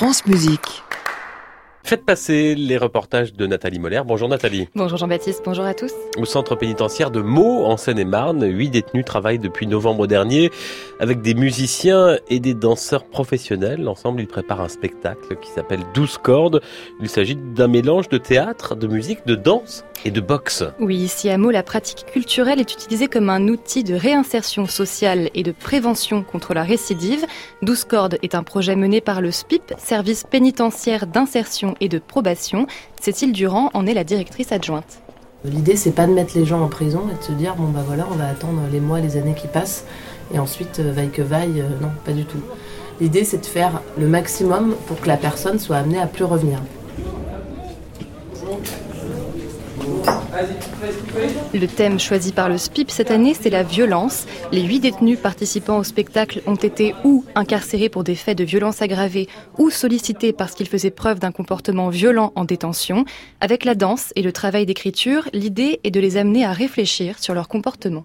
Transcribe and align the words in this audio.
France 0.00 0.24
Musique. 0.24 0.82
Faites 1.90 2.04
passer 2.04 2.54
les 2.54 2.76
reportages 2.76 3.32
de 3.32 3.48
Nathalie 3.48 3.80
Moller. 3.80 4.02
Bonjour 4.06 4.28
Nathalie. 4.28 4.68
Bonjour 4.76 4.96
Jean-Baptiste, 4.96 5.42
bonjour 5.44 5.64
à 5.64 5.74
tous. 5.74 5.90
Au 6.18 6.24
centre 6.24 6.54
pénitentiaire 6.54 7.10
de 7.10 7.20
Meaux, 7.20 7.64
en 7.64 7.76
Seine-et-Marne, 7.76 8.46
huit 8.46 8.70
détenus 8.70 9.04
travaillent 9.04 9.40
depuis 9.40 9.66
novembre 9.66 10.06
dernier 10.06 10.52
avec 11.00 11.20
des 11.20 11.34
musiciens 11.34 12.16
et 12.28 12.38
des 12.38 12.54
danseurs 12.54 13.06
professionnels. 13.06 13.88
Ensemble, 13.88 14.20
ils 14.20 14.28
préparent 14.28 14.60
un 14.60 14.68
spectacle 14.68 15.34
qui 15.42 15.50
s'appelle 15.50 15.80
12 15.92 16.18
cordes. 16.18 16.60
Il 17.00 17.08
s'agit 17.08 17.34
d'un 17.34 17.66
mélange 17.66 18.08
de 18.08 18.18
théâtre, 18.18 18.76
de 18.76 18.86
musique, 18.86 19.26
de 19.26 19.34
danse 19.34 19.84
et 20.04 20.10
de 20.10 20.20
boxe. 20.20 20.64
Oui, 20.78 20.96
ici 20.96 21.28
à 21.28 21.38
Meaux, 21.38 21.50
la 21.50 21.62
pratique 21.62 22.06
culturelle 22.06 22.60
est 22.60 22.72
utilisée 22.72 23.08
comme 23.08 23.28
un 23.28 23.48
outil 23.48 23.84
de 23.84 23.94
réinsertion 23.94 24.66
sociale 24.66 25.28
et 25.34 25.42
de 25.42 25.52
prévention 25.52 26.22
contre 26.22 26.54
la 26.54 26.62
récidive. 26.62 27.26
12 27.62 27.84
cordes 27.84 28.18
est 28.22 28.34
un 28.34 28.42
projet 28.42 28.76
mené 28.76 29.00
par 29.00 29.20
le 29.20 29.30
SPIP, 29.30 29.74
service 29.76 30.24
pénitentiaire 30.24 31.06
d'insertion 31.06 31.74
et 31.80 31.88
de 31.88 31.98
probation. 31.98 32.66
Cécile 33.00 33.32
Durand 33.32 33.70
en 33.74 33.86
est 33.86 33.94
la 33.94 34.04
directrice 34.04 34.52
adjointe. 34.52 35.00
L'idée, 35.44 35.76
c'est 35.76 35.92
pas 35.92 36.06
de 36.06 36.12
mettre 36.12 36.36
les 36.36 36.44
gens 36.44 36.60
en 36.60 36.68
prison 36.68 37.02
et 37.10 37.18
de 37.18 37.22
se 37.22 37.32
dire, 37.32 37.54
bon 37.56 37.68
bah 37.68 37.82
voilà, 37.86 38.06
on 38.12 38.16
va 38.16 38.28
attendre 38.28 38.60
les 38.70 38.80
mois, 38.80 39.00
les 39.00 39.16
années 39.16 39.34
qui 39.34 39.48
passent, 39.48 39.84
et 40.34 40.38
ensuite, 40.38 40.80
euh, 40.80 40.92
vaille 40.92 41.10
que 41.10 41.22
vaille, 41.22 41.60
euh, 41.60 41.80
non, 41.80 41.88
pas 42.04 42.12
du 42.12 42.26
tout. 42.26 42.40
L'idée, 43.00 43.24
c'est 43.24 43.38
de 43.38 43.46
faire 43.46 43.80
le 43.98 44.06
maximum 44.06 44.74
pour 44.86 45.00
que 45.00 45.08
la 45.08 45.16
personne 45.16 45.58
soit 45.58 45.76
amenée 45.76 45.98
à 45.98 46.06
plus 46.06 46.24
revenir. 46.24 46.60
Le 51.54 51.66
thème 51.66 51.98
choisi 51.98 52.32
par 52.32 52.48
le 52.48 52.58
SPIP 52.58 52.90
cette 52.90 53.10
année, 53.10 53.34
c'est 53.38 53.50
la 53.50 53.62
violence. 53.62 54.26
Les 54.52 54.62
huit 54.62 54.80
détenus 54.80 55.18
participant 55.18 55.78
au 55.78 55.84
spectacle 55.84 56.42
ont 56.46 56.54
été 56.54 56.94
ou 57.04 57.24
incarcérés 57.34 57.88
pour 57.88 58.04
des 58.04 58.14
faits 58.14 58.38
de 58.38 58.44
violence 58.44 58.82
aggravée 58.82 59.28
ou 59.58 59.70
sollicités 59.70 60.32
parce 60.32 60.54
qu'ils 60.54 60.68
faisaient 60.68 60.90
preuve 60.90 61.18
d'un 61.18 61.32
comportement 61.32 61.88
violent 61.88 62.32
en 62.36 62.44
détention. 62.44 63.04
Avec 63.40 63.64
la 63.64 63.74
danse 63.74 64.12
et 64.16 64.22
le 64.22 64.32
travail 64.32 64.66
d'écriture, 64.66 65.28
l'idée 65.32 65.80
est 65.84 65.90
de 65.90 66.00
les 66.00 66.16
amener 66.16 66.44
à 66.44 66.52
réfléchir 66.52 67.18
sur 67.18 67.34
leur 67.34 67.48
comportement. 67.48 68.04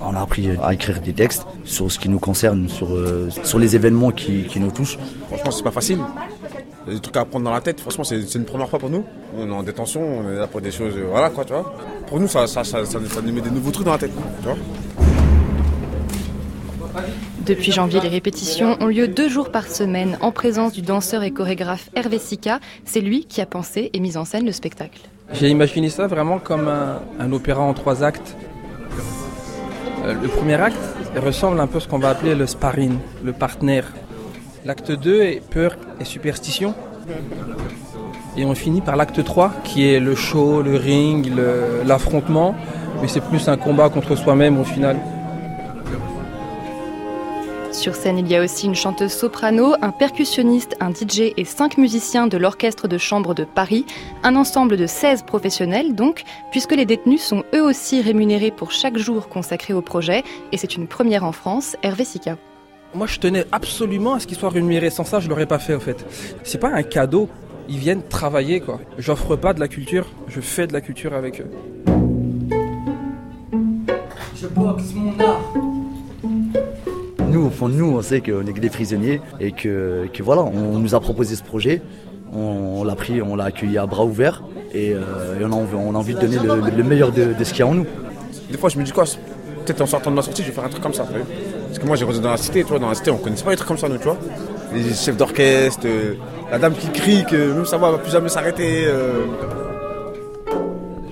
On 0.00 0.14
a 0.14 0.20
appris 0.20 0.48
à 0.62 0.74
écrire 0.74 1.00
des 1.00 1.12
textes 1.12 1.46
sur 1.64 1.90
ce 1.90 1.98
qui 1.98 2.08
nous 2.08 2.18
concerne, 2.18 2.68
sur, 2.68 2.94
euh, 2.94 3.28
sur 3.44 3.58
les 3.58 3.76
événements 3.76 4.10
qui, 4.10 4.44
qui 4.44 4.58
nous 4.58 4.70
touchent. 4.70 4.98
Franchement, 5.28 5.50
c'est 5.50 5.62
pas 5.62 5.70
facile. 5.70 5.98
Il 6.86 6.90
y 6.90 6.92
a 6.92 6.94
des 6.96 7.00
trucs 7.00 7.16
à 7.16 7.24
prendre 7.24 7.44
dans 7.44 7.52
la 7.52 7.60
tête. 7.60 7.80
Franchement, 7.80 8.04
c'est 8.04 8.34
une 8.34 8.44
première 8.44 8.68
fois 8.68 8.78
pour 8.78 8.90
nous. 8.90 9.04
On 9.36 9.48
est 9.48 9.52
en 9.52 9.62
détention, 9.62 10.02
on 10.02 10.30
est 10.30 10.36
là 10.36 10.46
pour 10.48 10.60
des 10.60 10.72
choses, 10.72 10.94
voilà 10.96 11.30
quoi, 11.30 11.44
tu 11.44 11.52
vois. 11.52 11.74
Pour 12.08 12.18
nous, 12.18 12.28
ça, 12.28 12.46
ça, 12.46 12.64
ça, 12.64 12.84
ça, 12.84 12.98
ça 13.08 13.20
nous 13.22 13.32
met 13.32 13.40
des 13.40 13.50
nouveaux 13.50 13.70
trucs 13.70 13.86
dans 13.86 13.92
la 13.92 13.98
tête, 13.98 14.12
tu 14.40 14.44
vois. 14.48 14.56
Depuis 17.46 17.72
janvier, 17.72 18.00
les 18.00 18.08
répétitions 18.08 18.76
ont 18.80 18.86
lieu 18.86 19.08
deux 19.08 19.28
jours 19.28 19.50
par 19.50 19.66
semaine 19.66 20.18
en 20.20 20.30
présence 20.30 20.72
du 20.72 20.82
danseur 20.82 21.22
et 21.22 21.30
chorégraphe 21.30 21.88
Hervé 21.94 22.18
Sika. 22.18 22.60
C'est 22.84 23.00
lui 23.00 23.24
qui 23.24 23.40
a 23.40 23.46
pensé 23.46 23.90
et 23.92 24.00
mis 24.00 24.16
en 24.16 24.24
scène 24.24 24.44
le 24.44 24.52
spectacle. 24.52 25.00
J'ai 25.32 25.48
imaginé 25.48 25.88
ça 25.88 26.06
vraiment 26.06 26.38
comme 26.38 26.68
un, 26.68 27.00
un 27.18 27.32
opéra 27.32 27.62
en 27.62 27.74
trois 27.74 28.02
actes. 28.04 28.36
Euh, 30.04 30.14
le 30.20 30.28
premier 30.28 30.54
acte 30.54 30.76
ressemble 31.16 31.58
un 31.60 31.66
peu 31.66 31.78
à 31.78 31.80
ce 31.80 31.88
qu'on 31.88 31.98
va 31.98 32.10
appeler 32.10 32.34
le 32.34 32.46
sparring, 32.46 32.98
le 33.24 33.32
partenaire. 33.32 33.92
L'acte 34.64 34.92
2 34.92 35.22
est 35.22 35.42
peur 35.50 35.76
et 36.00 36.04
superstition. 36.04 36.74
Et 38.36 38.44
on 38.44 38.54
finit 38.54 38.80
par 38.80 38.96
l'acte 38.96 39.22
3 39.22 39.52
qui 39.64 39.88
est 39.88 39.98
le 39.98 40.14
show, 40.14 40.62
le 40.62 40.76
ring, 40.76 41.32
l'affrontement. 41.84 42.54
Mais 43.00 43.08
c'est 43.08 43.20
plus 43.20 43.48
un 43.48 43.56
combat 43.56 43.88
contre 43.88 44.14
soi-même 44.14 44.60
au 44.60 44.64
final. 44.64 44.96
Sur 47.72 47.96
scène, 47.96 48.18
il 48.18 48.28
y 48.28 48.36
a 48.36 48.42
aussi 48.42 48.66
une 48.66 48.74
chanteuse 48.74 49.12
soprano, 49.12 49.74
un 49.80 49.90
percussionniste, 49.90 50.76
un 50.78 50.92
DJ 50.92 51.32
et 51.36 51.44
cinq 51.44 51.78
musiciens 51.78 52.28
de 52.28 52.36
l'Orchestre 52.36 52.86
de 52.86 52.98
chambre 52.98 53.34
de 53.34 53.44
Paris. 53.44 53.86
Un 54.22 54.36
ensemble 54.36 54.76
de 54.76 54.86
16 54.86 55.22
professionnels 55.22 55.94
donc, 55.94 56.22
puisque 56.52 56.72
les 56.72 56.84
détenus 56.84 57.22
sont 57.22 57.42
eux 57.54 57.62
aussi 57.62 58.00
rémunérés 58.00 58.52
pour 58.52 58.70
chaque 58.70 58.98
jour 58.98 59.28
consacré 59.28 59.74
au 59.74 59.82
projet. 59.82 60.22
Et 60.52 60.58
c'est 60.58 60.76
une 60.76 60.86
première 60.86 61.24
en 61.24 61.32
France, 61.32 61.76
Hervé 61.82 62.04
Sika. 62.04 62.36
Moi, 62.94 63.06
je 63.06 63.18
tenais 63.18 63.46
absolument 63.52 64.14
à 64.14 64.20
ce 64.20 64.26
qu'ils 64.26 64.36
soient 64.36 64.50
rémunérés. 64.50 64.90
Sans 64.90 65.04
ça, 65.04 65.18
je 65.18 65.28
l'aurais 65.28 65.46
pas 65.46 65.58
fait, 65.58 65.74
au 65.74 65.80
fait. 65.80 66.04
C'est 66.42 66.58
pas 66.58 66.68
un 66.68 66.82
cadeau. 66.82 67.28
Ils 67.68 67.78
viennent 67.78 68.02
travailler, 68.02 68.60
quoi. 68.60 68.80
J'offre 68.98 69.36
pas 69.36 69.54
de 69.54 69.60
la 69.60 69.68
culture, 69.68 70.06
je 70.28 70.40
fais 70.40 70.66
de 70.66 70.72
la 70.72 70.80
culture 70.80 71.14
avec 71.14 71.40
eux. 71.40 71.46
Je 74.36 74.46
boxe 74.48 74.92
mon 74.94 75.12
art. 75.24 75.40
Nous, 77.28 77.46
au 77.46 77.50
fond 77.50 77.68
de 77.68 77.74
nous, 77.74 77.86
on 77.86 78.02
sait 78.02 78.20
qu'on 78.20 78.44
est 78.46 78.52
que 78.52 78.60
des 78.60 78.68
prisonniers 78.68 79.20
et 79.40 79.52
que, 79.52 80.06
que 80.12 80.22
voilà, 80.22 80.42
on 80.42 80.78
nous 80.78 80.94
a 80.94 81.00
proposé 81.00 81.36
ce 81.36 81.42
projet. 81.42 81.80
On, 82.34 82.80
on 82.80 82.84
l'a 82.84 82.96
pris, 82.96 83.22
on 83.22 83.36
l'a 83.36 83.44
accueilli 83.44 83.78
à 83.78 83.86
bras 83.86 84.04
ouverts 84.04 84.42
et, 84.74 84.92
euh, 84.92 85.38
et 85.40 85.44
on, 85.44 85.52
a 85.52 85.54
envie, 85.54 85.74
on 85.76 85.94
a 85.94 85.98
envie 85.98 86.14
de 86.14 86.20
donner 86.20 86.38
le, 86.38 86.76
le 86.76 86.82
meilleur 86.82 87.12
de, 87.12 87.32
de 87.32 87.44
ce 87.44 87.50
qu'il 87.52 87.60
y 87.60 87.62
a 87.62 87.68
en 87.68 87.74
nous. 87.74 87.86
Des 88.50 88.58
fois, 88.58 88.68
je 88.68 88.78
me 88.78 88.84
dis 88.84 88.92
quoi, 88.92 89.04
peut-être 89.64 89.80
en 89.80 89.86
sortant 89.86 90.10
de 90.10 90.16
ma 90.16 90.22
sortie, 90.22 90.42
je 90.42 90.48
vais 90.48 90.54
faire 90.54 90.64
un 90.64 90.68
truc 90.68 90.82
comme 90.82 90.94
ça, 90.94 91.06
tu 91.06 91.16
vois. 91.16 91.26
Parce 91.72 91.78
que 91.80 91.86
moi, 91.86 91.96
j'ai 91.96 92.04
grandi 92.04 92.20
dans 92.20 92.30
la 92.32 92.36
cité, 92.36 92.62
tu 92.64 92.68
vois, 92.68 92.78
dans 92.78 92.90
la 92.90 92.94
cité, 92.94 93.10
on 93.10 93.16
connaissait 93.16 93.44
pas 93.44 93.50
des 93.52 93.56
trucs 93.56 93.68
comme 93.68 93.78
ça, 93.78 93.88
nous, 93.88 93.96
tu 93.96 94.04
vois. 94.04 94.18
Les 94.74 94.92
chefs 94.92 95.16
d'orchestre, 95.16 95.86
euh, 95.86 96.16
la 96.50 96.58
dame 96.58 96.74
qui 96.74 96.86
crie 96.90 97.24
que 97.24 97.54
même 97.54 97.64
ça 97.64 97.78
va, 97.78 97.90
va 97.92 97.96
plus 97.96 98.12
jamais 98.12 98.28
s'arrêter. 98.28 98.84
euh. 98.84 99.24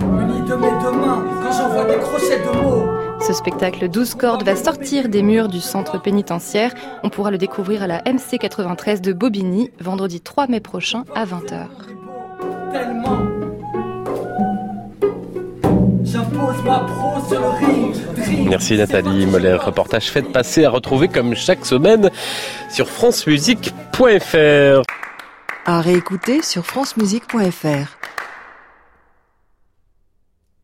Muni 0.00 0.40
de 0.48 0.54
mes 0.54 0.70
deux 0.82 0.92
mains 0.92 1.22
quand 1.42 1.52
j'envoie 1.52 1.84
des 1.84 1.98
crochets 1.98 2.38
de 2.38 2.58
mots. 2.62 2.86
Ce 3.20 3.34
spectacle 3.34 3.86
12 3.88 4.14
cordes 4.14 4.44
va 4.44 4.56
sortir 4.56 5.10
des 5.10 5.22
murs 5.22 5.48
du 5.48 5.60
centre 5.60 6.00
pénitentiaire. 6.00 6.72
On 7.02 7.10
pourra 7.10 7.30
le 7.30 7.36
découvrir 7.38 7.82
à 7.82 7.86
la 7.86 7.98
MC 8.06 8.38
93 8.40 9.02
de 9.02 9.12
Bobigny, 9.12 9.70
vendredi 9.78 10.22
3 10.22 10.46
mai 10.46 10.60
prochain 10.60 11.04
à 11.14 11.26
20h. 11.26 11.66
Tellement. 12.72 13.18
J'impose 16.02 16.62
ma 16.64 16.78
pro 16.80 17.20
sur 17.28 17.40
le. 17.40 17.75
Merci 18.28 18.76
Nathalie 18.76 19.26
Moller. 19.26 19.56
Reportage 19.56 20.10
Faites 20.10 20.32
passer 20.32 20.64
à 20.64 20.70
retrouver 20.70 21.08
comme 21.08 21.34
chaque 21.34 21.64
semaine 21.64 22.10
sur 22.70 22.88
francemusique.fr. 22.88 24.82
À 25.64 25.80
réécouter 25.80 26.42
sur 26.42 26.64
francemusique.fr. 26.64 28.05